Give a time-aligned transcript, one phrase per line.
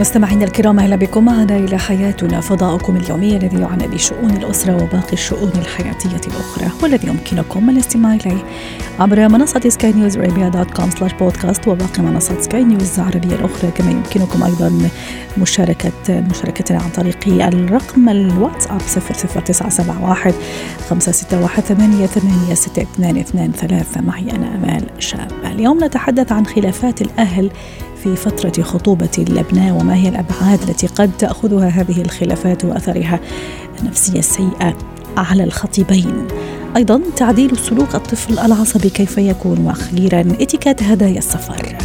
[0.00, 1.24] مستمعينا الكرام أهلا بكم.
[1.24, 7.70] معنا إلى حياتنا فضاؤكم اليومي الذي يعنى بشؤون الأسرة وباقي الشؤون الحياتية الأخرى والذي يمكنكم
[7.70, 8.44] الاستماع إليه
[8.98, 13.70] عبر منصة سكاي نيوز ارابيا dot com slash podcast وباقي منصات سكاي نيوز العربية الأخرى.
[13.70, 14.88] كما يمكنكم أيضا
[15.38, 15.92] مشاركه
[16.30, 20.32] مشاركتنا عن طريق الرقم الواتساب 00971
[20.90, 27.02] 561 8 8 6 2 2 3 معي أنا آمال شاب اليوم نتحدث عن خلافات
[27.02, 27.50] الأهل
[28.06, 33.20] في فترة خطوبة الأبناء وما هي الأبعاد التي قد تأخذها هذه الخلافات وأثرها
[33.80, 34.76] النفسية السيئة
[35.16, 36.26] على الخطيبين؟
[36.76, 41.76] أيضا تعديل سلوك الطفل العصبي كيف يكون؟ وأخيرا اتكات هدايا السفر.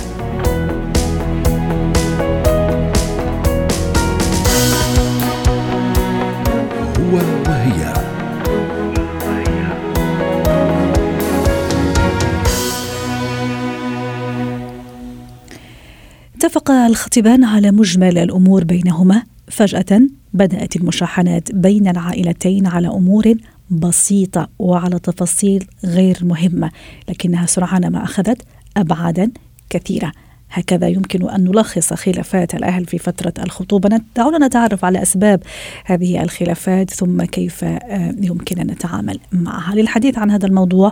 [16.61, 19.23] اتفق الخطيبان على مجمل الأمور بينهما.
[19.47, 20.01] فجأة
[20.33, 23.33] بدأت المشاحنات بين العائلتين على أمور
[23.69, 26.71] بسيطة وعلى تفاصيل غير مهمة
[27.09, 28.41] لكنها سرعان ما أخذت
[28.77, 29.31] أبعادا
[29.69, 30.11] كثيرة.
[30.51, 34.01] هكذا يمكن أن نلخص خلافات الأهل في فترة الخطوبة.
[34.15, 35.43] دعونا نتعرف على أسباب
[35.85, 39.75] هذه الخلافات ثم كيف آه، يمكن أن نتعامل معها.
[39.75, 40.91] للحديث عن هذا الموضوع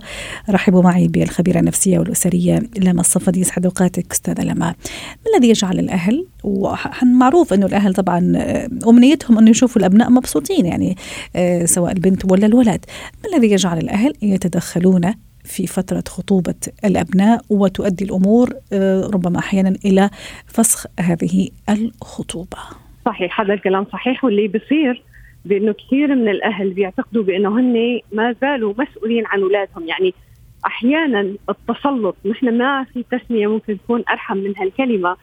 [0.49, 4.53] رحبوا معي بالخبيرة النفسية والأسرية لما الصفدي يسعد اوقاتك أستاذة لما.
[4.55, 4.75] ما
[5.35, 10.97] الذي يجعل الأهل؟ ومعروف أنه الأهل طبعا آه، أمنيتهم أنه يشوفوا الأبناء مبسوطين يعني
[11.35, 12.85] آه، سواء البنت ولا الولد.
[13.23, 15.13] ما الذي يجعل الأهل يتدخلون
[15.49, 16.55] في فترة خطوبة
[16.85, 20.09] الأبناء وتؤدي الأمور آه، ربما أحيانا إلى
[20.45, 22.57] فسخ هذه الخطوبة.
[23.05, 25.03] صحيح هذا الكلام صحيح واللي بصير
[25.45, 29.87] بأنه كثير من الأهل بيعتقدوا بأنه هن ما زالوا مسؤولين عن أولادهم.
[29.87, 30.13] يعني
[30.65, 35.15] أحيانا التسلط نحن ما في تسمية ممكن تكون أرحم من هالكلمة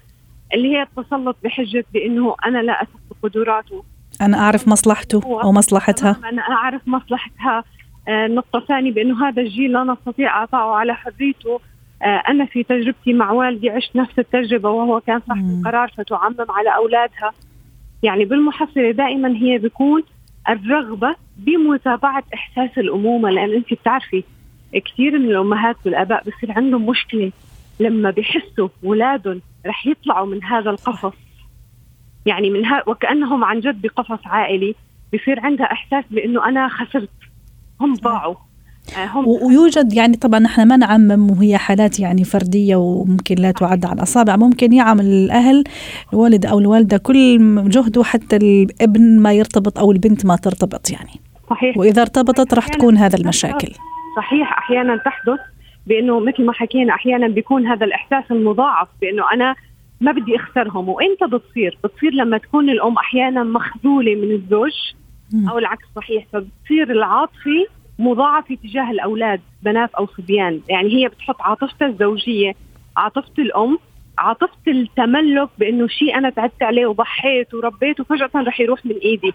[0.54, 3.84] اللي هي التسلط بحجة بأنه أنا لا اثق بقدراته
[4.20, 6.16] أنا أعرف مصلحته أو مصلحتها.
[6.24, 7.64] أنا أعرف مصلحتها.
[8.08, 11.60] النقطة الثانية بأنه هذا الجيل لا نستطيع إعطائه على حريته.
[12.02, 15.58] آه، أنا في تجربتي مع والدي عشت نفس التجربة وهو كان صاحب.
[15.58, 17.32] القرار فتعمم على أولادها.
[18.02, 20.02] يعني بالمحصلة دائما هي بيكون
[20.48, 23.30] الرغبة بمتابعة إحساس الأمومة.
[23.30, 24.24] لأن أنت بتعرفي
[24.74, 27.32] كثير من الأمهات والآباء بصير عندهم مشكلة
[27.80, 31.16] لما بيحسوا أولادهم رح يطلعوا من هذا القفص.
[32.26, 34.74] يعني من ها وكأنهم عن جد بقفص عائلي.
[35.14, 37.08] بصير عندها إحساس بأنه أنا خسرت.
[37.80, 38.34] هم ضاعوا.
[38.96, 39.28] آه، هم.
[39.28, 44.36] ويوجد يعني طبعا نحن ما نعمم وهي حالات يعني فردية وممكن لا تعد على الأصابع.
[44.36, 45.64] ممكن يعمل الأهل
[46.12, 47.38] الوالد أو الوالدة كل
[47.68, 51.20] جهده حتى الابن ما يرتبط أو البنت ما ترتبط يعني.
[51.50, 51.76] صحيح.
[51.78, 53.72] وإذا ارتبطت راح تكون هذا المشاكل.
[54.16, 54.58] صحيح.
[54.58, 55.40] أحيانا تحدث
[55.86, 59.54] بأنه مثل ما حكينا أحيانا بيكون هذا الإحساس المضاعف بأنه أنا
[60.00, 60.88] ما بدي أخسرهم.
[60.88, 64.72] وإمتى بتصير؟ بتصير لما تكون الأم أحيانا مخذولة من الزوج.
[65.34, 66.24] أو العكس صحيح.
[66.32, 67.66] فبتصير العاطفة
[67.98, 72.54] مضاعفة تجاه الأولاد بنات أو صبيان، يعني هي بتحط عاطفتها الزوجية،
[72.96, 73.78] عاطفة الأم،
[74.18, 79.32] عاطفة التملك بأنه شيء أنا تعبت عليه وضحيت وربيت وفجأة رح يروح من إيدي.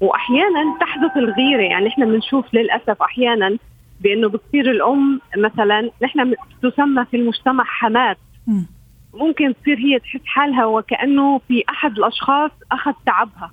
[0.00, 1.62] وأحيانا تحدث الغيرة.
[1.62, 3.58] يعني إحنا بنشوف للأسف أحيانا
[4.00, 8.66] بأنه بتصير الأم مثلا نحن تسمى في المجتمع حمات مم.
[9.14, 13.50] ممكن تصير هي تحس حالها وكأنه في أحد الأشخاص أخذ تعبها.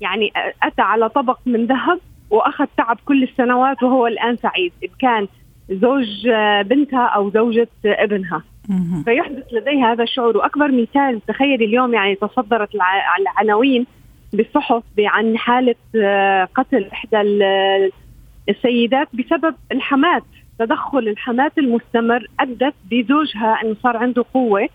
[0.00, 1.98] يعني أتى على طبق من ذهب
[2.30, 5.28] وأخذ تعب كل السنوات وهو الآن سعيد إن كان
[5.70, 6.28] زوج
[6.66, 8.42] بنتها أو زوجة ابنها.
[9.04, 10.36] فيحدث لديها هذا الشعور.
[10.36, 13.86] وأكبر مثال تخيل اليوم يعني تصدرت الع- العناوين
[14.32, 17.90] بالصحف عن حالة آه، قتل إحدى ال-
[18.48, 20.22] السيدات بسبب الحمات
[20.58, 24.68] تدخل الحمات المستمر أدت بزوجها انه صار عنده قوة.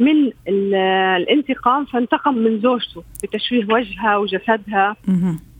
[0.00, 0.74] من ال-
[1.22, 4.96] الانتقام فانتقم من زوجته بتشويه وجهها وجسدها.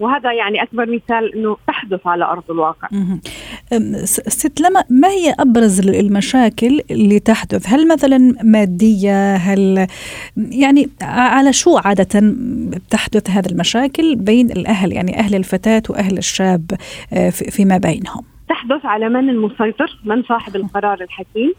[0.00, 2.88] وهذا يعني أكبر مثال إنه تحدث على أرض الواقع
[4.28, 9.86] ست لما ما هي أبرز المشاكل اللي تحدث؟ هل مثلا مادية؟ هل
[10.36, 12.34] يعني على شو عادة
[12.90, 16.70] تحدث هذه المشاكل بين الأهل يعني أهل الفتاة وأهل الشاب
[17.12, 21.52] آه، في- فيما بينهم؟ تحدث على من المسيطر من صاحب القرار الحكيم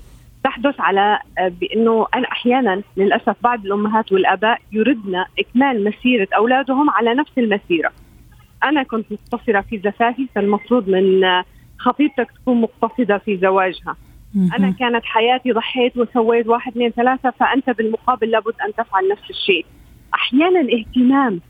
[0.47, 7.13] تحدث على آه، بأنه أنا أحيانا للأسف بعض الأمهات والآباء يردن إكمال مسيرة أولادهم على
[7.13, 7.91] نفس المسيرة.
[8.63, 11.45] أنا كنت مقتصرة في زفافي فالمفروض من آه،
[11.77, 13.95] خطيبتك تكون مقتصدة في زواجها.
[14.57, 19.65] أنا كانت حياتي ضحيت وسويت واحد اثنين ثلاثة فأنت بالمقابل لابد أن تفعل نفس الشيء.
[20.13, 21.41] أحيانا اهتمام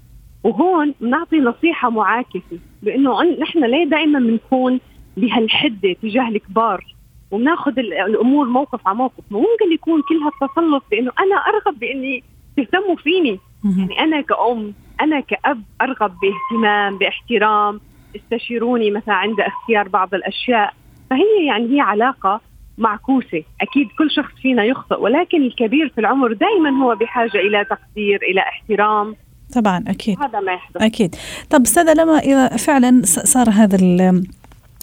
[0.44, 4.80] وهون بنعطي نصيحة معاكسة بأنه نحن ليه دائما بنكون
[5.18, 6.97] بهالحدة تجاه الكبار
[7.32, 9.24] وبناخذ الأمور موقف على موقف.
[9.32, 12.24] ممكن يكون كل هالتسلط بإنه أنا أرغب بإني
[12.58, 13.40] تهتموا فيني.
[13.78, 17.80] يعني أنا كأم أنا كأب أرغب باهتمام باحترام.
[18.16, 20.74] استشيروني مثلا عند اختيار بعض الأشياء.
[21.10, 22.42] فهي يعني هي علاقة
[22.78, 23.44] معكوسة.
[23.62, 28.42] أكيد كل شخص فينا يخطئ ولكن الكبير في العمر دائما هو بحاجة إلى تقدير إلى
[28.42, 29.16] احترام.
[29.56, 30.20] طبعا أكيد.
[30.20, 30.82] هذا ما يحدث.
[30.82, 31.16] أكيد.
[31.50, 33.78] طب أستاذة لما إذا فعلا صار هذا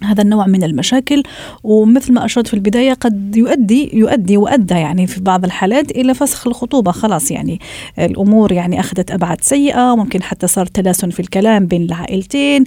[0.02, 1.23] هذا النوع من المشاكل.
[1.62, 6.46] ومثل ما أشرت في البداية قد يؤدي يؤدي وأدى يعني في بعض الحالات إلى فسخ
[6.46, 6.93] الخطوبة.
[6.93, 7.61] خلاص يعني
[7.99, 12.64] الأمور يعني أخذت أبعاد سيئة وممكن حتى صار تلاسن في الكلام بين العائلتين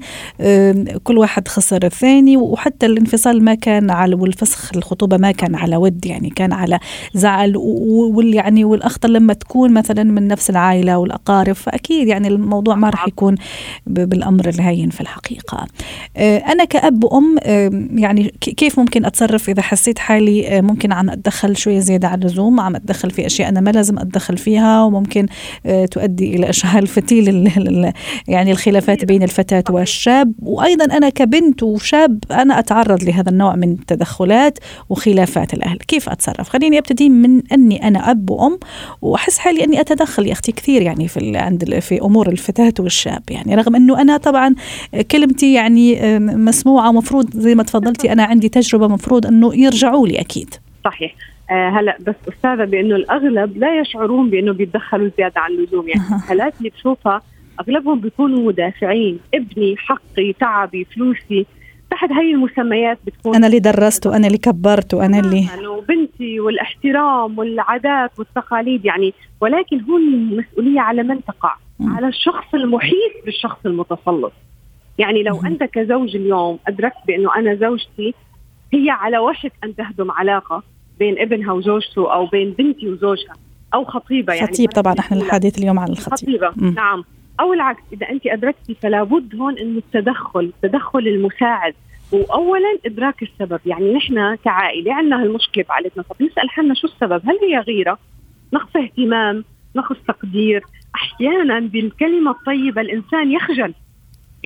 [1.04, 6.06] كل واحد خسر الثاني وحتى الانفصال ما كان على والفسخ الخطوبة ما كان على ود
[6.06, 6.80] يعني كان على
[7.14, 7.54] زعل.
[7.58, 13.08] وال يعني والأخطر لما تكون مثلا من نفس العائلة والأقارب فأكيد يعني الموضوع ما راح
[13.08, 13.36] يكون
[13.88, 15.68] بالأمر الهين في الحقيقة.
[16.18, 17.38] أنا كأب وأم
[18.00, 22.60] يعني كيف ممكن أتصرف إذا حسيت حالي آه، ممكن عم أتدخل شوية زيادة عن اللزوم
[22.60, 25.26] عم أتدخل في أشياء أنا ما لازم أتدخل فيها وممكن
[25.66, 27.52] آه، تؤدي إلى إشعال فتيل
[28.28, 30.34] يعني الخلافات بين الفتاة والشاب.
[30.42, 34.60] وأيضا أنا كبنت وشاب أنا أتعرض لهذا النوع من التدخلات
[34.90, 35.78] وخلافات الأهل.
[35.78, 38.60] كيف أتصرف؟ خليني أبتدي من أني أنا أب وأم
[39.02, 43.24] وأحس حالي أني أتدخل يا أختي كثير يعني في عند في أمور الفتاة والشاب.
[43.30, 44.56] يعني رغم أنه أنا طبعا
[45.12, 50.56] كلمتي يعني مسموعة مفروض زي ما تفضلتي أنا عندي تجربة مفروض إنه يرجعوا لي أكيد.
[50.86, 51.16] صحيح.
[51.52, 55.88] آه هلا بس أستاذة بأنه الأغلب لا يشعرون بأنه بيتدخلوا زيادة عن اللزوم.
[55.88, 57.22] يعني الحالات اللي بشوفها
[57.60, 61.46] أغلبهم بيكونوا مدافعين ابني حقي تعبي فلوسي.
[61.92, 68.20] تحت هاي المسميات بتكون أنا اللي درست وأنا اللي كبرت وأنا اللي وبنتي والاحترام والعادات
[68.20, 69.14] والتقاليد يعني.
[69.42, 74.34] ولكن هون المسؤوليه على من تقع؟ على الشخص المحيط بالشخص المتسلط.
[74.98, 78.14] يعني لو أنت كزوج اليوم أدركت بأنه أنا زوجتي
[78.74, 80.64] هي على وشك أن تهدم علاقة
[81.00, 83.34] بين ابنها وزوجته أو بين بنتي وزوجها
[83.74, 86.18] أو خطيبة يعني خطيب طبعا إحنا الحديث اليوم عن الخطيب.
[86.18, 86.52] خطيبة.
[86.56, 86.74] م.
[86.74, 87.04] نعم.
[87.40, 91.74] أو العكس إذا أنت أدركتي فلا بد هون إنه التدخل التدخل المساعد.
[92.12, 93.60] واولا إدراك السبب.
[93.66, 96.04] يعني نحن كعائلة عندنا هالمشكلة بعائلتنا.
[96.04, 97.98] طب نسأل حالنا شو السبب؟ هل هي غيرة؟
[98.54, 99.44] نقص اهتمام
[99.76, 100.64] نقص تقدير.
[100.96, 103.74] أحيانا بالكلمة الطيبة الإنسان يخجل.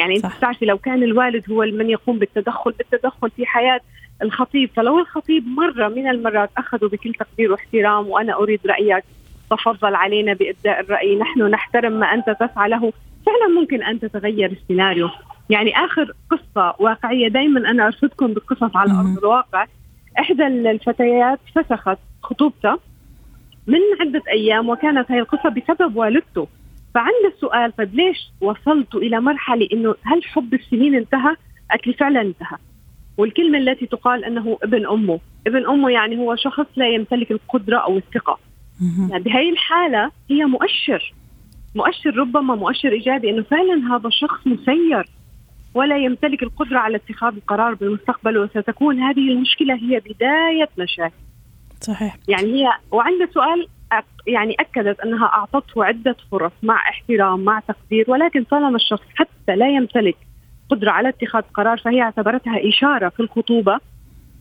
[0.02, 3.80] يعني انت بتعرفي لو كان الوالد هو من يقوم بالتدخل بالتدخل في حياة
[4.22, 9.04] الخطيب فلو الخطيب مرة من المرات اخذوا بكل تقدير واحترام وأنا أريد رأيك
[9.52, 11.20] تفضل علينا بإبداء الرأي.
[11.20, 12.94] نحن نحترم ما أنت تسعى له
[13.26, 15.10] فعلا ممكن أن تتغير السيناريو.
[15.50, 19.66] يعني آخر قصة واقعية دائما أنا أرشدكم بالقصص على أرض الواقع.
[20.20, 22.80] إحدى الفتيات فسخت خطوبتها
[23.68, 26.48] من عدة أيام وكانت هذه القصة بسبب والدته.
[26.94, 31.36] فعند السؤال طيب ليش وصلت إلى مرحلة إنه هل حب السنين انتهى؟
[31.72, 32.58] قالت لي فعلا انتهى
[33.18, 37.98] والكلمة التي تقال أنه ابن أمه، ابن أمه يعني هو شخص لا يمتلك القدرة أو
[37.98, 38.40] الثقة.
[39.10, 41.14] يعني بهي الحالة هي مؤشر
[41.76, 45.10] مؤشر ربما مؤشر إيجابي إنه فعلا هذا الشخص مسير
[45.74, 51.14] ولا يمتلك القدرة على اتخاذ القرار بالمستقبل وستكون هذه المشكلة هي بداية مشاكل.
[51.82, 52.18] صحيح.
[52.28, 53.68] يعني هي وعند سؤال
[54.28, 59.70] يعني أكدت أنها أعطته عدة فرص مع احترام مع تقدير ولكن طالما الشخص حتى لا
[59.70, 60.18] يمتلك
[60.70, 63.80] قدرة على اتخاذ قرار فهي اعتبرتها إشارة في الخطوبة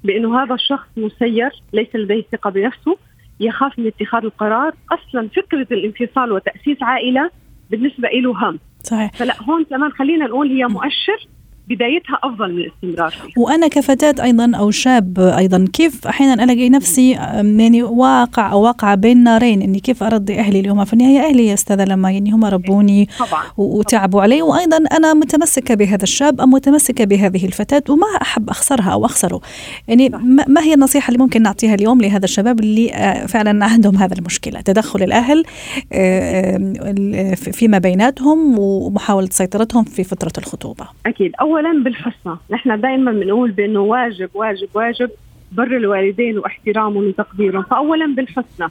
[0.05, 2.97] بأنه هذا الشخص مسير ليس لديه ثقة بنفسه
[3.41, 4.75] يخاف من اتخاذ القرار.
[4.93, 7.31] أصلا فكرة الانفصال وتأسيس عائلة
[7.71, 8.59] بالنسبة له هم.
[8.83, 9.13] صحيح.
[9.13, 11.29] فلا هون كمان خلينا نقول هي مؤشر
[11.71, 13.33] بدايتها أفضل من الاستمرار فيها.
[13.37, 19.25] وأنا كفتاة أيضا أو شاب أيضا كيف أحيانا ألاقي نفسي يعني واقع أو واقعة بين
[19.25, 22.45] نارين؟ اني كيف أرضي أهلي؟ اللي هم في النهاية أهلي يا استاذه لما يعني هم
[22.45, 23.43] ربوني طبعا.
[23.57, 24.43] وتعبوا علي.
[24.43, 29.41] وأيضا أنا متمسكة بهذا الشاب أو متمسكة بهذه الفتاة وما أحب أخسرها أو أخسره.
[29.89, 30.09] يعني
[30.49, 34.61] ما هي النصيحة اللي ممكن نعطيها اليوم لهذا الشباب اللي آه، فعلا عندهم هذا المشكلة؟
[34.61, 35.45] تدخل الأهل
[35.93, 40.87] آه، فيما بيناتهم ومحاولة سيطرتهم في فترة الخطوبة.
[41.07, 41.33] أكيد.
[41.41, 42.37] أول اولا بالحسنى.
[42.51, 45.11] نحن دائما بنقول بأنه واجب واجب واجب
[45.53, 48.69] بر الوالدين واحترامهم وتقديرهم فاولا بالحسنى.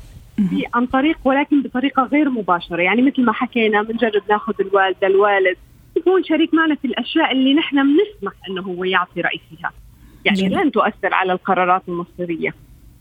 [0.73, 2.81] عن طريق ولكن بطريقة غير مباشرة.
[2.81, 5.57] يعني مثل ما حكينا بنجرب ناخذ الوالدة الوالد
[5.97, 9.71] يكون شريك معنا في الأشياء اللي نحن بنسمح إنه هو يعطي رأي فيها.
[10.25, 12.53] يعني لن تؤثر على القرارات المصيرية.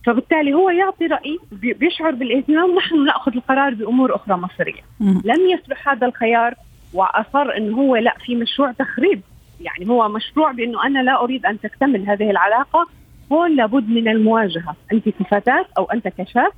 [0.06, 2.70] فبالتالي هو يعطي رأي بيشعر بالاهتمام.
[2.70, 4.82] ونحن نأخذ القرار بأمور أخرى مصيرية.
[5.00, 6.54] لم يصلح هذا الخيار
[6.94, 9.20] وأصر إنه هو لا في مشروع تخريب.
[9.60, 12.86] يعني هو مشروع بأنه أنا لا أريد أن تكتمل هذه العلاقة
[13.32, 16.52] هون لابد من المواجهة أنت كفتاة أو أنت كشاب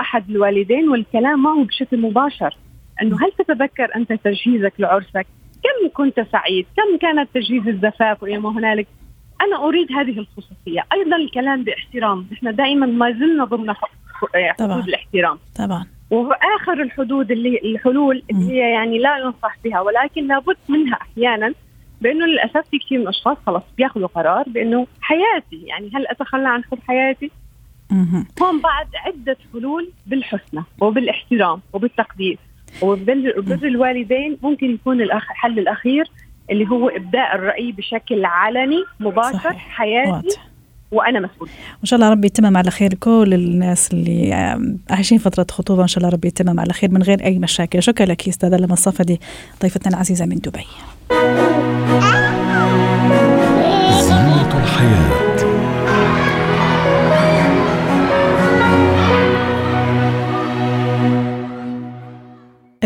[0.00, 2.56] أحد الوالدين والكلام معه بشكل مباشر
[3.02, 5.26] أنه هل تتذكر أنت تجهيزك لعرسك؟
[5.62, 8.86] كم كنت سعيد؟ كم كانت تجهيز الزفاف وما هنالك؟
[9.40, 15.38] أنا أريد هذه الخصوصية، أيضا الكلام باحترام، نحن دائما ما زلنا ضمن حدود الاحترام.
[15.56, 21.54] طبعا وآخر الحدود اللي الحلول اللي هي يعني لا ينصح بها ولكن لابد منها أحيانا
[22.00, 26.64] بأنه للأسف في كثير من الأشخاص خلص بياخذوا قرار بأنه حياتي يعني هل أتخلى عن
[26.64, 27.30] حب حياتي؟
[28.42, 32.38] هون بعد عدة حلول بالحسنى وبالاحترام وبالتقدير
[32.82, 36.10] وبر الوالدين ممكن يكون الحل الأخير
[36.50, 39.68] اللي هو إبداء الرأي بشكل علني مباشر صحيح.
[39.68, 40.46] حياتي واضح.
[40.92, 41.48] وأنا مسؤول
[41.80, 44.34] ان شاء الله ربي يتمم على خير كل الناس اللي
[44.90, 48.06] عايشين فترة خطوبة ان شاء الله ربي يتمم على خير من غير أي مشاكل شكرا
[48.06, 49.20] لك أستاذة لما الصفدي
[49.62, 50.64] ضيفتنا العزيزة من دبي
[51.10, 52.25] زينة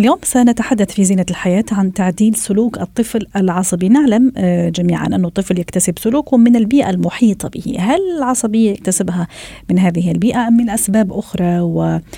[0.01, 3.89] اليوم سنتحدث في زينة الحياة عن تعديل سلوك الطفل العصبي.
[3.89, 7.77] نعلم آه، جميعا أن الطفل يكتسب سلوكه من البيئة المحيطة به.
[7.79, 9.29] هل العصبية يكتسبها
[9.71, 12.15] من هذه البيئة أم من أسباب أخرى؟ وأسباب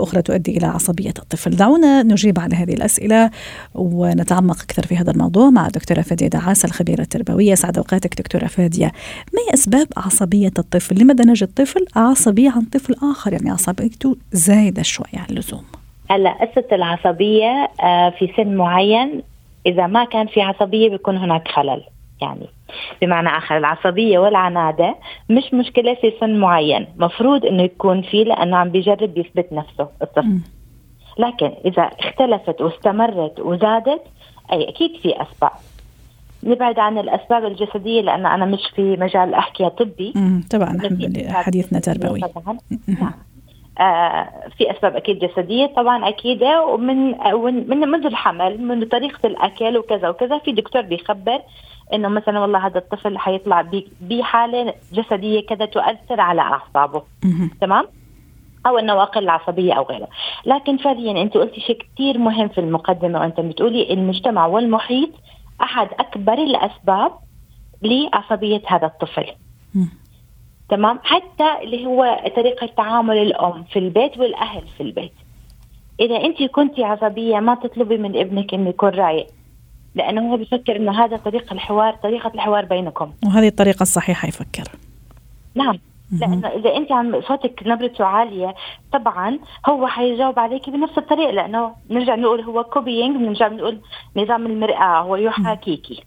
[0.00, 1.50] آه، أخرى تؤدي إلى عصبية الطفل.
[1.50, 3.30] دعونا نجيب على هذه الأسئلة
[3.74, 7.54] ونتعمق أكثر في هذا الموضوع مع دكتورة فادية دعاس الخبيرة التربوية.
[7.54, 8.92] سعد أوقاتك دكتورة فادية.
[9.34, 14.82] ما هي أسباب عصبية الطفل؟ لماذا نجد طفل عصبي عن طفل آخر؟ يعني عصبيته زايدة
[14.82, 15.62] شوي عن اللزوم.
[16.10, 19.22] هلا قصه العصبية آه، في سن معين
[19.66, 21.82] إذا ما كان في عصبية بيكون هناك خلل.
[22.22, 22.46] يعني
[23.02, 24.96] بمعنى آخر العصبية والعنادة
[25.30, 26.86] مش مشكلة في سن معين.
[26.96, 30.38] مفروض إنه يكون في لأنه عم بيجرب يثبت نفسه الطفل.
[31.18, 34.02] لكن إذا اختلفت واستمرت وزادت
[34.52, 35.50] أي أكيد في أسباب.
[36.44, 40.12] نبعد عن الأسباب الجسدية لأن أنا مش في مجال احكي طبي.
[40.50, 40.78] طبعا
[41.28, 42.20] حديثنا تربوي.
[42.24, 43.14] آه،
[44.58, 47.10] في أسباب أكيد جسدية طبعا اكيده ومن
[47.68, 51.42] من منذ الحمل من طريقة الأكل وكذا وكذا في دكتور بيخبر
[51.94, 53.66] إنه مثلا والله هذا الطفل حيطلع
[54.00, 57.02] بحالة جسدية كذا تؤثر على أعصابه
[57.60, 57.84] تمام؟
[58.66, 60.08] أو النواقل العصبية أو غيره.
[60.46, 65.10] لكن فعليا أنت قلتي شيء كثير مهم في المقدمة وأنت بتقولي المجتمع والمحيط
[65.62, 67.12] أحد أكبر الأسباب
[67.82, 69.26] لعصبية هذا الطفل.
[70.68, 75.12] تمام؟ حتى اللي هو طريقة تعامل الأم في البيت والأهل في البيت.
[76.00, 79.26] إذا أنت كنتي عصبية ما تطلبي من ابنك إنه يكون رايق.
[79.94, 83.12] لأنه هو بفكر إنه هذا طريقة الحوار طريقة الحوار بينكم.
[83.26, 84.64] وهذه الطريقة الصحيحة يفكر.
[85.54, 85.78] نعم.
[86.12, 88.54] لأنه إذا انت عم صوتك نبرته عالية
[88.92, 93.78] طبعا هو حيجاوب عليك بنفس الطريقة لأنه نرجع نقول هو كوبينج بنرجع نقول
[94.16, 96.04] نظام المرآة هو يحاكيكي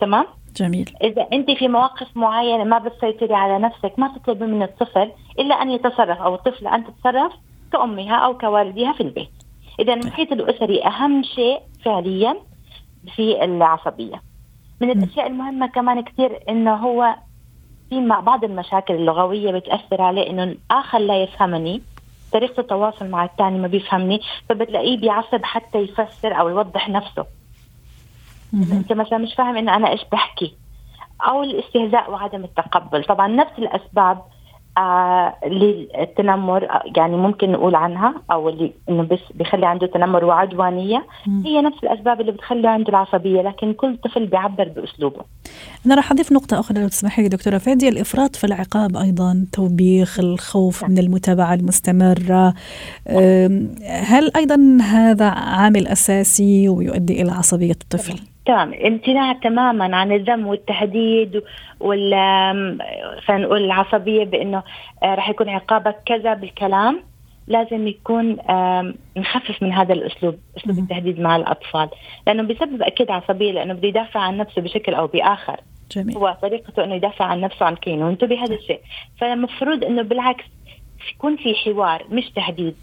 [0.00, 0.26] تمام؟
[0.58, 0.90] جميل.
[1.02, 5.70] إذا أنت في مواقف معينة ما بتسيطري على نفسك ما تطلبي من الطفل إلا أن
[5.70, 7.32] يتصرف أو الطفل أن تتصرف
[7.72, 9.30] كأمها أو كوالدها في البيت.
[9.80, 12.36] إذا المحيط الأسري أهم شيء فعليا
[13.16, 14.22] في العصبية.
[14.80, 17.14] من الأشياء المهمة كمان كثير إنه هو
[17.90, 21.82] في مع بعض المشاكل اللغوية بتأثر عليه إنه الآخر لا يفهمني
[22.32, 27.26] طريقة التواصل مع الثاني ما بيفهمني فبتلاقيه بيعصب حتى يفسر أو يوضح نفسه.
[28.54, 30.54] أنت مثلا مش فاهم انه أنا إيش بحكي.
[31.28, 33.04] أو الاستهزاء وعدم التقبل.
[33.04, 34.22] طبعا نفس الأسباب
[34.78, 41.06] آه للتنمر آه، يعني ممكن نقول عنها أو اللي إنه بس بيخلي عنده تنمر وعدوانية.
[41.26, 41.42] م.
[41.46, 43.42] هي نفس الأسباب اللي بتخلي عنده العصبية.
[43.42, 45.20] لكن كل طفل بيعبر بأسلوبه.
[45.86, 50.20] أنا راح أضيف نقطة أخرى لو تسمحي لي دكتورة فادي الإفراط في العقاب أيضا توبيخ
[50.20, 52.54] الخوف من المتابعة المستمرة.
[53.86, 58.74] هل أيضا هذا عامل أساسي ويؤدي إلى عصبية الطفل؟ تمام.
[58.74, 61.42] امتناع تماما عن الذم والتهديد
[61.80, 62.10] وال
[63.26, 64.62] خلينا نقول العصبية بإنه
[65.02, 67.02] آه، راح يكون عقابك كذا بالكلام
[67.46, 68.36] لازم يكون
[69.16, 71.88] نخفف من هذا الأسلوب أسلوب التهديد مع الأطفال.
[72.26, 75.60] لأنه بيسبب أكيد عصبية لأنه بده يدافع عن نفسه بشكل أو بآخر.
[75.90, 76.16] جميل.
[76.16, 78.16] هو طريقته إنه يدافع عن نفسه عن كينه.
[78.22, 78.80] بهذا الشيء.
[79.20, 80.44] فالمفروض إنه بالعكس
[81.14, 82.76] يكون في حوار مش تهديد.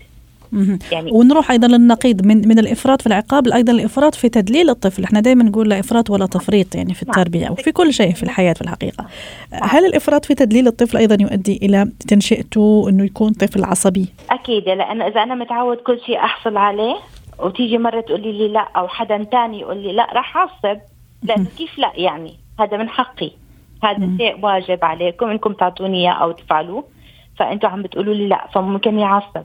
[0.92, 5.04] يعني ونروح أيضا للنقيض من من الإفراط في العقاب أيضا الإفراط في تدليل الطفل.
[5.04, 7.16] إحنا دائما نقول لا إفراط ولا تفريط يعني في نعم.
[7.20, 9.06] التربية وفي كل شيء في الحياة في الحقيقة.
[9.52, 9.62] نعم.
[9.64, 14.64] هل الإفراط في تدليل الطفل أيضا يؤدي إلى تنشئته إنه يكون طفل عصبي؟ أكيد.
[14.70, 16.96] لأنه إذا أنا متعود كل شيء أحصل عليه
[17.40, 20.80] وتيجي مرة تقولي لي لا أو حدا ثاني يقول لي لا راح أعصب.
[21.24, 23.32] لأنه كيف لا يعني؟ هذا من حقي.
[23.84, 26.84] هذا شيء واجب عليكم إنكم تعطوني إياه أو تفعلوه.
[27.40, 29.44] فانتم عم بتقولوا لي لا فممكن يعصب.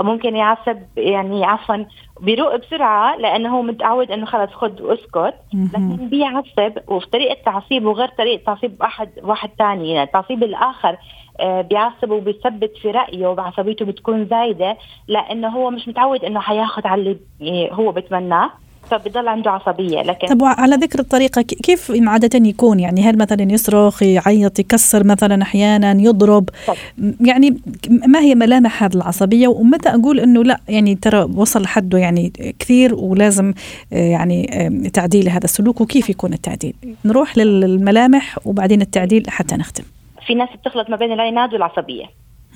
[0.00, 1.84] ممكن يعصب يعني عفوا
[2.20, 8.08] بيروق بسرعة لأنه هو متعود إنه خلص خد واسكت لكن بيعصب وفي طريقة تعصيبه غير
[8.08, 10.96] طريقة تعصيب واحد واحد ثاني يعني تعصيب الآخر
[11.40, 14.76] آه، بيعصب وبيثبت في رأيه وعصبيته بتكون زايدة
[15.08, 17.00] لأنه هو مش متعود إنه حياخذ على
[17.40, 18.50] اللي هو بتمناه.
[18.90, 24.02] فبضل عنده عصبية لكن طب على ذكر الطريقة كيف عادة يكون؟ يعني هل مثلا يصرخ
[24.02, 26.74] يعيط يكسر مثلا أحيانا يضرب؟ طب.
[27.20, 27.60] يعني
[28.08, 32.94] ما هي ملامح هذه العصبية؟ ومتى أقول إنه لا يعني ترى وصل حده يعني كثير
[32.94, 33.54] ولازم
[33.92, 34.46] آه، يعني
[34.92, 36.74] تعديل هذا السلوك وكيف يكون التعديل؟
[37.04, 39.84] نروح للملامح وبعدين التعديل حتى نختم.
[40.26, 42.04] في ناس بتخلط ما بين العناد والعصبية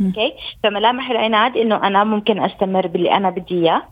[0.01, 0.33] أوكي؟
[0.63, 3.83] فملامح العناد إنه أنا ممكن أستمر باللي أنا بدي إياه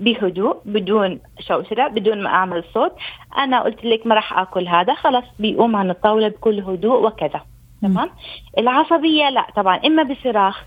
[0.00, 2.92] بهدوء بدون شوشرة بدون ما أعمل صوت.
[3.38, 7.40] أنا قلت لك ما راح أكل هذا خلاص بيقوم عن الطاولة بكل هدوء وكذا.
[7.82, 8.10] تمام؟
[8.58, 10.64] العصبية لا طبعا إما بصراخ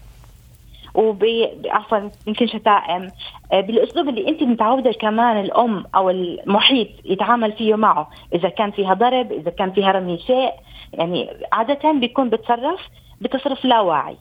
[0.96, 1.26] وب
[1.66, 3.12] عفوا يمكن شتائم
[3.54, 8.10] آه، بالأسلوب اللي أنت متعودة كمان الأم أو المحيط يتعامل فيه معه.
[8.34, 10.52] إذا كان فيها ضرب إذا كان فيها رمي شيء
[10.94, 12.80] يعني عادة بيكون بتصرف
[13.22, 14.18] بتصرف لا واعي.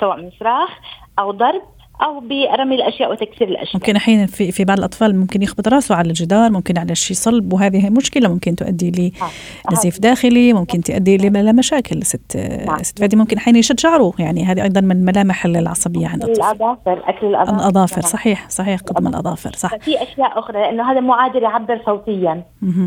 [0.00, 0.70] سواء من صراخ
[1.18, 1.62] أو ضرب
[2.02, 3.74] أو برمي الأشياء وتكسير الأشياء.
[3.74, 7.52] ممكن أحيانا في في بعض الأطفال ممكن يخبط راسه على الجدار ممكن على شيء صلب
[7.52, 9.12] وهذه مشكلة ممكن تؤدي
[9.70, 10.00] لنزيف آه.
[10.00, 12.36] داخلي ممكن تؤدي لمشاكل ست
[12.66, 12.82] نعم.
[12.82, 17.02] ست فادي ممكن أحيانا يشد شعره يعني هذه أيضا من ملامح العصبية عند الطفل الأظافر
[17.08, 17.56] أكل الأظافر.
[17.56, 19.52] الأظافر صحيح صحيح قدم الأظافر.
[19.52, 19.76] صح.
[19.76, 22.42] في أشياء أخرى لأنه هذا مو قادر يعبر صوتيا.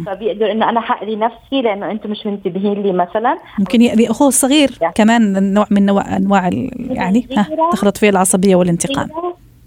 [0.06, 3.38] فبيقدر إنه أنا حاذي نفسي لأنه أنتم مش منتبهين لي مثلا.
[3.60, 4.72] ممكن يأذي أخوه الصغير.
[4.96, 6.50] كمان نوع من نوع أنواع
[6.90, 7.28] يعني
[7.72, 8.97] تخلط فيه العصبية والانتقام.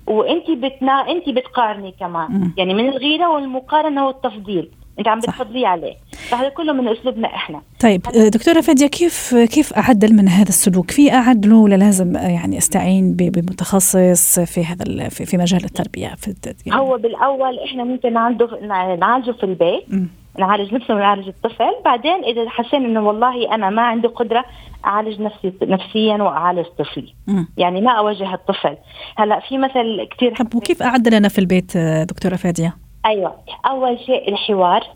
[0.06, 2.30] وانت بتنا انت بتقارني كمان.
[2.32, 2.54] م.
[2.56, 4.70] يعني من الغيرة والمقارنة والتفضيل.
[4.98, 5.94] انت عم بتفضلي عليه.
[6.30, 7.60] فهذا كله من أسلوبنا إحنا.
[7.80, 13.14] طيب دكتورة فادية كيف كيف أعدل من هذا السلوك؟ في أعدله ولا لازم يعني أستعين
[13.14, 16.34] بمتخصص في هذا في مجال التربية؟ في
[16.66, 18.48] يعني هو بالأول إحنا ممكن نعالجه
[18.96, 20.06] نعالجه في البيت م.
[20.38, 21.74] نعالج نفسه ونعالج الطفل.
[21.84, 24.44] بعدين إذا حسينا إنه والله أنا ما عندي قدرة
[24.84, 27.14] أعالج نفسي نفسيا وأعالج طفلي.
[27.26, 27.44] م.
[27.56, 28.76] يعني ما أوجه الطفل.
[29.16, 31.76] هلأ في مثل كثير طب وكيف أعدل أنا في البيت
[32.08, 33.34] دكتورة فادية؟ أيوه.
[33.66, 34.86] أول شيء الحوار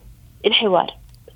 [0.46, 0.94] الحوار.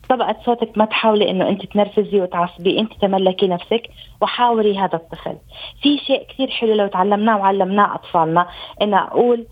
[0.09, 3.91] طبقة صوتك ما تحاولي إنه أنت تنرفزي وتعصبي أنت تملكي نفسك
[4.21, 5.37] وحاوري هذا الطفل.
[5.83, 8.47] في شيء كثير حلو لو تعلمناه وعلمناه أطفالنا
[8.83, 9.47] ان أقول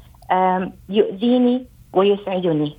[0.88, 2.72] يؤذيني ويسعدني.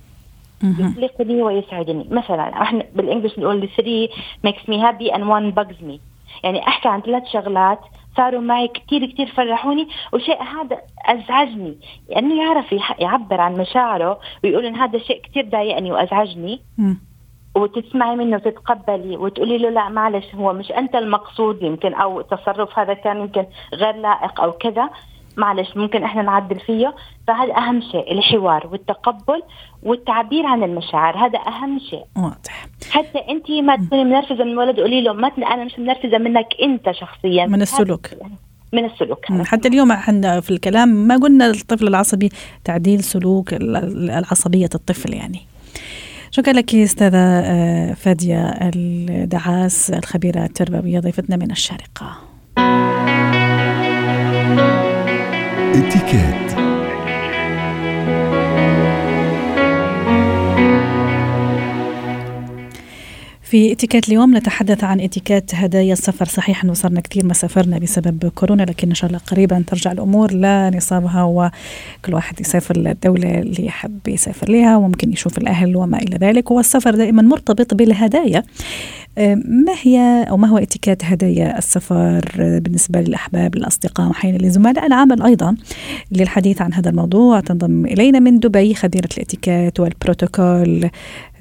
[0.62, 2.06] يقلقني ويسعدني.
[2.10, 4.08] مثلا إحنا بالانجلش نقول 3
[4.46, 6.00] makes me happy and one bugs me.
[6.44, 7.80] يعني أحكي عن ثلاث شغلات
[8.16, 11.78] صاروا معي كثير كثير فرحوني وشيء هذا أزعجني.
[12.08, 16.60] لأنه يعني يعرف يعبر عن مشاعره ويقول إن هذا شيء كثير ضايقني وأزعجني.
[17.54, 22.94] وتسمعي منه وتتقبلي وتقولي له لا معلش هو مش أنت المقصود يمكن أو التصرف هذا
[22.94, 24.90] كان يمكن غير لائق أو كذا.
[25.36, 26.94] معلش ممكن إحنا نعدل فيه.
[27.26, 29.42] فهذا أهم شيء الحوار والتقبل
[29.82, 32.04] والتعبير عن المشاعر هذا أهم شيء.
[32.16, 32.66] واضح.
[32.90, 36.90] حتى أنت ما تكوني منرفزة من الولد قولي له ما أنا مش منرفزة منك أنت
[36.90, 37.46] شخصيا.
[37.46, 38.06] من السلوك.
[38.72, 39.24] من السلوك.
[39.32, 42.28] حتى اليوم إحنا في الكلام ما قلنا الطفل العصبي
[42.64, 45.40] تعديل سلوك العصبية الطفل يعني.
[46.30, 52.18] شكرا لك أستاذة آه، فادية الدعاس الخبيرة التربوية ضيفتنا من الشارقة.
[55.74, 56.57] اتكات
[63.50, 66.24] في اتيكيت اليوم نتحدث عن اتيكيت هدايا السفر.
[66.24, 70.32] صحيح أنه صرنا كثير ما سافرنا بسبب كورونا لكن إن شاء الله قريبا ترجع الأمور
[70.32, 76.16] لا نصابها وكل واحد يسافر للدولة اللي يحب يسافر لها وممكن يشوف الأهل وما إلى
[76.16, 76.50] ذلك.
[76.50, 78.42] والسفر دائما مرتبط بالهدايا.
[79.44, 85.56] ما هي أو ما هو اتيكيت هدايا السفر بالنسبة للأحباب الاصدقاء واحيانا لزملاء العمل أيضا
[86.12, 87.40] للحديث عن هذا الموضوع.
[87.40, 90.90] تنضم إلينا من دبي خبيرة الاتيكيت والبروتوكول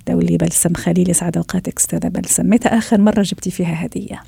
[0.10, 4.22] الدولي بلسم خليل يسعد أوقاتك أستاذة بلسم متى آخر مرة جبتي فيها هدية؟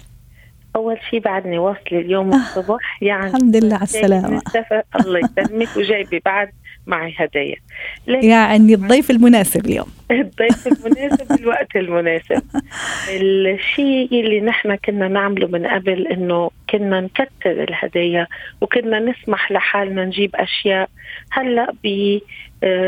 [0.75, 4.41] أول شيء بعدني واصله اليوم آه الصبح يعني الحمد لله على السلامة.
[5.05, 6.49] الله يسلمك وجايبة بعد
[6.87, 7.55] معي هدايا
[8.07, 9.87] يعني الضيف المناسب اليوم.
[10.11, 12.41] الضيف المناسب الوقت المناسب.
[13.09, 18.27] الشيء اللي نحن كنا نعمله من قبل إنه كنا نكتر الهدايا
[18.61, 20.89] وكنا نسمح لحالنا نجيب أشياء.
[21.31, 22.19] هلأ ب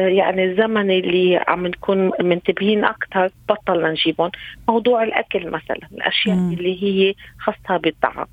[0.07, 4.31] يعني الزمن اللي عم نكون منتبهين أكثر بطلنا نجيبهم.
[4.67, 6.53] موضوع الأكل مثلا الأشياء م.
[6.53, 8.27] اللي هي خاصة بالطعام.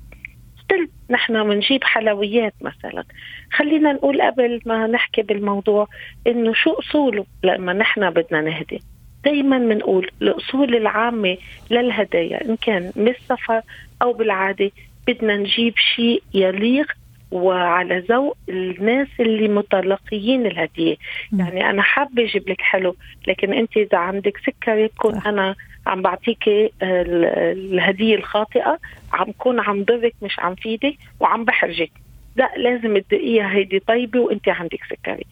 [0.63, 3.03] ستيل نحن بنجيب حلويات مثلا.
[3.51, 5.87] خلينا نقول قبل ما نحكي بالموضوع
[6.27, 8.81] إنه شو اصوله لما نحن بدنا نهدي.
[9.25, 11.37] دايما بنقول الأصول العامة
[11.71, 12.49] للهدايا.
[12.49, 13.61] إن كان بالسفر
[14.01, 14.71] أو بالعادة
[15.07, 16.91] بدنا نجيب شيء يليق
[17.31, 20.95] وعلى ذوق الناس اللي متلقيين الهدية.
[21.37, 22.95] يعني أنا حابة أجيب لك حلو
[23.27, 25.21] لكن أنت إذا عندك سكري بكون.
[25.25, 25.55] أنا
[25.87, 27.25] عم بعطيكي ال-
[27.73, 28.77] الهدية الخاطئة
[29.13, 31.91] عم كون عم ضرك مش عم فيدك وعم بحرجك.
[32.35, 35.25] لا لازم تدقيها هيدي طيبة وأنت عندك سكري.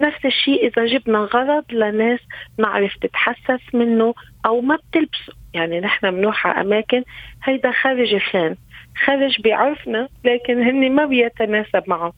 [0.00, 2.20] نفس الشيء إذا جبنا غرض لناس
[2.58, 4.14] نعرف تتحسس منه
[4.46, 5.32] أو ما بتلبسه.
[5.54, 7.02] يعني نحن بنروح على أماكن
[7.44, 8.56] هيدا خارج خان
[9.04, 12.12] خارج بيعرفنا لكن هن ما بيتناسب معه.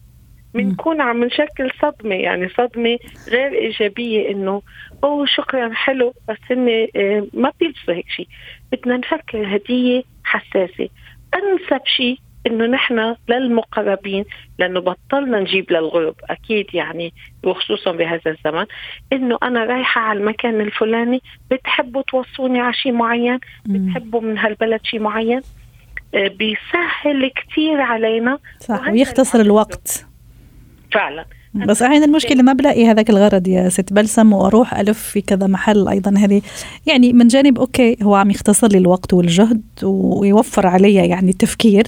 [0.53, 4.61] بنكون عم نشكل صدمة يعني صدمة غير إيجابية إنه
[5.03, 8.27] أوه شكرا حلو بس هن آه، ما بيلبسوا هيك شيء
[8.71, 10.89] بدنا نفكر هدية حساسة.
[11.35, 14.25] أنسب شيء إنه نحن للمقربين
[14.59, 18.65] لأنه بطلنا نجيب للغرب أكيد يعني وخصوصا بهذا الزمن
[19.13, 23.39] إنه أنا رايحة على المكان الفلاني بتحبوا توصوني على شيء معين.
[23.65, 25.41] بتحبوا من هالبلد شيء معين؟
[26.15, 28.37] بيسهل كتير علينا.
[28.59, 30.05] صح ويختصر الوقت.
[30.91, 31.25] فعلا.
[31.55, 35.87] بس أحيانا المشكلة ما بلاقي هذاك الغرض يا ست بلسم وأروح ألف في كذا محل
[35.87, 36.13] أيضا.
[36.17, 36.41] هذه
[36.85, 41.87] يعني من جانب أوكي هو عم يختصر لي الوقت والجهد ويوفر علي يعني التفكير.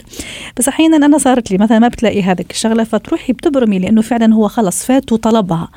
[0.57, 4.47] بس أحيانا أنا صارت لي مثلا ما بتلاقي هذاك الشغلة فتروحي بتبرمي لأنه فعلا هو
[4.47, 5.69] خلص فات وطلبها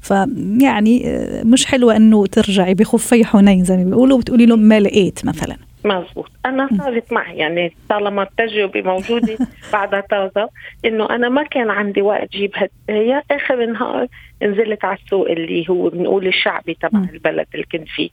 [0.00, 5.24] فيعني آه، مش حلوة إنه ترجعي بخفي حنين زي ما بيقولوا وبتقولي له ما لقيت
[5.24, 5.56] مثلا.
[5.84, 9.38] مزبوط أنا صارت معي يعني طالما التجربة موجودة
[9.72, 10.48] بعدها طازة
[10.84, 14.06] إنه أنا ما كان عندي وقت جيب هدايا آخر النهار
[14.42, 16.98] نزلت على السوق اللي هو بنقول الشعبي تبع.
[17.12, 18.10] البلد اللي كنت فيه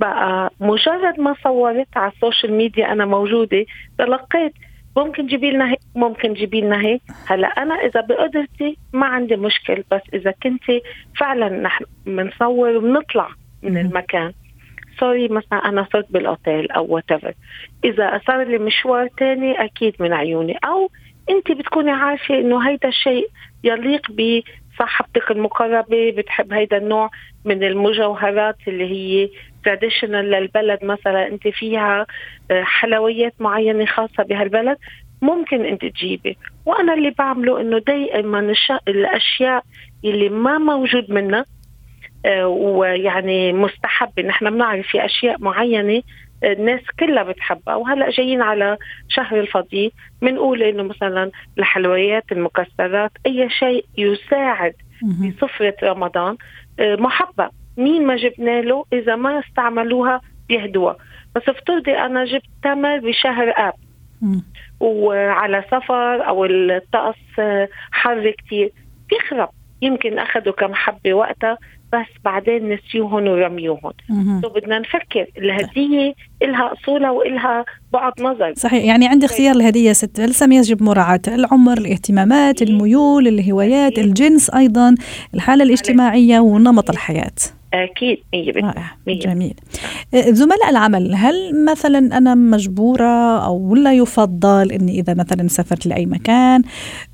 [0.00, 3.64] بقى مجرد ما صورت على ال social media أنا موجودة
[3.98, 4.52] تلقيت
[4.96, 9.84] ممكن جيبي لنا هيك ممكن جيبي لنا هيك هلأ أنا إذا بقدرتي ما عندي مشكل
[9.90, 10.62] بس إذا كنت
[11.20, 13.28] فعلا نحن بنصور وبنطلع
[13.62, 13.78] من.
[13.78, 14.32] المكان
[15.02, 17.04] sorry مثلا أنا صرت بال hotel or what
[17.84, 20.58] إذا صار لي مشوار تاني أكيد من عيوني.
[20.64, 20.90] أو
[21.30, 23.28] أنت بتكوني عارفة إنه هيدا الشيء
[23.64, 27.10] يليق بصاحبتك المقربة بتحب هيدا النوع
[27.44, 29.28] من المجوهرات اللي هي
[29.64, 31.28] تراديشنال للبلد مثلا.
[31.28, 32.06] أنت فيها
[32.50, 34.76] آه، حلويات معينة خاصة بهالبلد
[35.22, 36.36] ممكن أنت تجيبي.
[36.66, 38.54] وأنا اللي بعمله إنه دائما
[38.88, 39.64] الأشياء
[40.04, 41.44] اللي ما موجود منها
[42.46, 46.02] ويعني مستحب نحن بنعرف في أشياء معينة
[46.44, 47.74] آه، الناس كلها بتحبها.
[47.74, 48.76] وهلأ جايين على
[49.08, 55.30] شهر الفضيل بنقول إنه مثلا الحلويات المكسرات أي شيء يساعد مهم.
[55.30, 56.36] بسفرة رمضان
[56.80, 57.50] آه، محبة.
[57.76, 60.96] مين ما جبنا له إذا ما استعملوها بيهدوها.
[61.36, 63.72] بس افترضي أنا جبت تمر بشهر
[64.22, 64.42] مم.
[64.80, 68.70] وعلى سفر أو الطقس آه، حر كتير
[69.10, 69.48] بيخرب.
[69.82, 71.58] يمكن أخذوا كم حبة وقتها.
[71.92, 73.92] بس بعدين نسيوهن ورميوهن.
[74.08, 74.40] مهم.
[74.42, 78.52] سو بدنا نفكر الهدية إلها أصولها وإلها بعد نظر.
[78.56, 84.94] صحيح يعني عندي اختيار الهدية ست بلسم يجب مراعاة العمر الاهتمامات الميول الهوايات الجنس أيضا
[85.34, 87.61] الحالة الاجتماعية ونمط الحياة.
[87.74, 89.18] أكيد 100% رائع مية.
[89.20, 89.54] جميل
[90.14, 96.06] آه، زملاء العمل هل مثلا أنا مجبورة أو ولا يفضل أني إذا مثلا سافرت لأي
[96.06, 96.62] مكان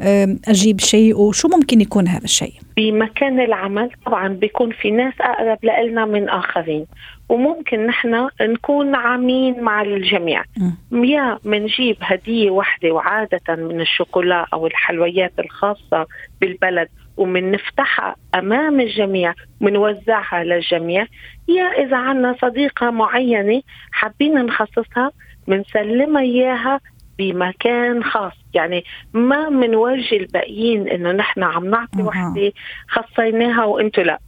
[0.00, 5.58] آم، أجيب شيء وشو ممكن يكون هذا الشيء بمكان العمل طبعا بيكون في ناس أقرب
[5.62, 6.86] لنا من آخرين
[7.28, 10.44] وممكن نحن نكون عامين مع الجميع
[10.90, 11.04] مم.
[11.04, 16.06] يا منجيب هدية واحدة وعادة من الشوكولا أو الحلويات الخاصة
[16.40, 21.06] بالبلد ومن نفتحها أمام الجميع منوزعها للجميع.
[21.48, 25.10] يا إذا عنا صديقة معينة حابين نخصصها
[25.46, 26.80] منسلمها إياها
[27.18, 28.32] بمكان خاص.
[28.54, 32.02] يعني ما منورجي الباقيين إنه نحن عم نعطي.
[32.02, 32.52] وحدة
[32.88, 34.18] خصيناها وأنتم لا.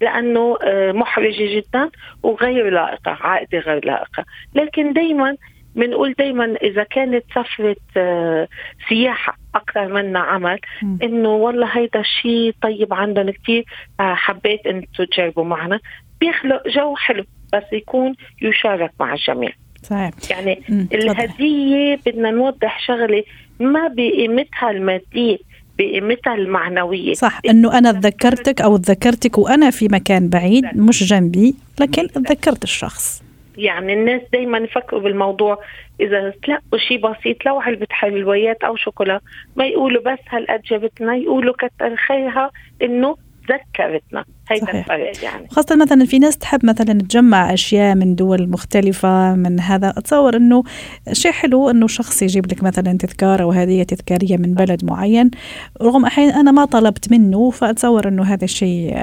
[0.00, 1.90] لأنه آه، محرجة جدا
[2.22, 4.24] وغير لائقة عائدة غير لائقة.
[4.54, 5.36] لكن دائما
[5.76, 8.48] بنقول دائما إذا كانت سفرة آه،
[8.88, 10.58] سياحة أكثر منا عمل.
[11.02, 13.64] إنه والله هيدا الشيء طيب عندهم كثير
[14.00, 15.80] حبيت أنتم تجربوا معنا
[16.20, 19.50] بيخلق جو حلو بس يكون يشارك مع الجميع
[19.82, 20.86] صحيح يعني مم.
[20.86, 21.10] تفضل.
[21.10, 23.22] الهدية بدنا نوضح شغلة
[23.60, 25.38] ما بقيمتها المادية
[25.78, 32.08] بقيمتها المعنوية صح إنه أنا تذكرتك أو تذكرتك وأنا في مكان بعيد مش جنبي لكن
[32.08, 33.22] تذكرت الشخص
[33.62, 35.58] يعني الناس دايما يفكروا بالموضوع
[36.00, 39.20] إذا تلقوا شيء بسيط لو علبة حلويات أو شوكولا؟
[39.56, 42.50] ما يقولوا بس هالقد جابتنا يقولوا كتر خيرها
[42.82, 43.16] إنه
[43.50, 44.24] ذكرتنا.
[44.50, 44.78] هيدا.
[44.78, 45.48] الفرق يعني.
[45.48, 49.88] خاصة مثلا في ناس تحب مثلا تجمع أشياء من دول مختلفة من هذا.
[49.88, 50.62] أتصور أنه
[51.12, 55.30] شيء حلو أنه شخص يجيب لك مثلا تذكار أو هدية تذكارية من بلد معين.
[55.82, 58.96] رغم أحيانا أنا ما طلبت منه فأتصور أنه هذا الشيء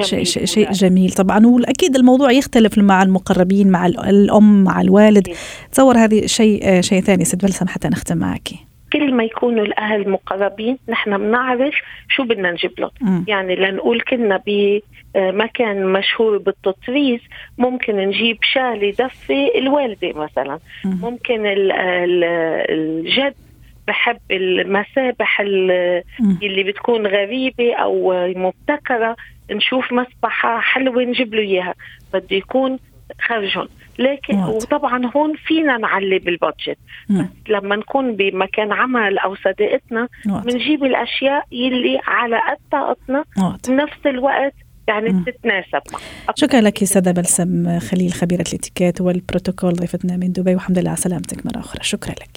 [0.00, 1.10] شيء شيء شيء جميل.
[1.12, 5.28] طبعا واكيد الموضوع يختلف مع المقربين مع ال- الأم مع الوالد.
[5.72, 8.48] تصور هذه شيء شيء ثاني ست بلسم حتى نختم معك.
[8.92, 11.74] كل ما يكونوا الأهل مقربين نحن بنعرف
[12.08, 13.24] شو بدنا نجيب لهم.
[13.28, 17.20] يعني لنقول كنا بمكان مشهور بالتطريز
[17.58, 20.58] ممكن نجيب شال يدفي الوالدة مثلا.
[20.84, 20.98] مم.
[21.02, 22.24] ممكن ال- ال-
[22.70, 23.34] الجد
[23.88, 25.40] بحب المسابح.
[25.40, 29.16] اللي بتكون غريبة أو مبتكرة
[29.50, 31.74] نشوف مسبحة حلوة نجيب له إياها
[32.14, 32.78] بده يكون
[33.20, 33.68] خرجهم
[33.98, 34.48] لكن واضح.
[34.48, 36.78] وطبعا هون فينا نعلي بالبادجت.
[37.48, 40.08] لما نكون بمكان عمل أو صديقتنا.
[40.26, 43.24] بنجيب الأشياء يلي على قد طاقتنا.
[43.68, 44.54] بنفس الوقت
[44.88, 45.24] يعني مم.
[45.24, 45.80] تتناسب
[46.34, 51.46] شكرا لك سادة بلسم خليل خبيرة الاتيكيت والبروتوكول ضيفتنا من دبي والحمد لله على سلامتك
[51.46, 52.36] مرة أخرى شكرا لك